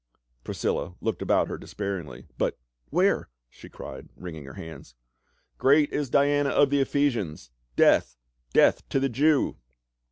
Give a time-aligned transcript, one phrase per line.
[0.43, 2.57] Priscilla looked about her despairingly." But—
[2.89, 4.95] where?" she cried, wringing her hands."
[5.59, 7.51] Great is Diana of the Ephesians!
[7.75, 8.17] Death—
[8.51, 9.57] death to the Jew